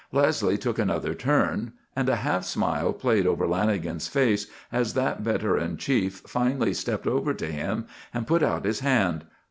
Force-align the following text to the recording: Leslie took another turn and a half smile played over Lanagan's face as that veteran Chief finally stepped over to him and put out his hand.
Leslie 0.11 0.57
took 0.57 0.79
another 0.79 1.13
turn 1.13 1.73
and 1.95 2.09
a 2.09 2.15
half 2.15 2.43
smile 2.43 2.91
played 2.91 3.27
over 3.27 3.45
Lanagan's 3.45 4.07
face 4.07 4.47
as 4.71 4.95
that 4.95 5.21
veteran 5.21 5.77
Chief 5.77 6.21
finally 6.25 6.73
stepped 6.73 7.05
over 7.05 7.35
to 7.35 7.45
him 7.51 7.85
and 8.11 8.25
put 8.25 8.41
out 8.41 8.65
his 8.65 8.79
hand. 8.79 9.25